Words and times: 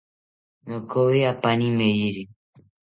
Nokoyi 0.67 1.21
apani 1.31 1.67
meyiri 1.77 2.23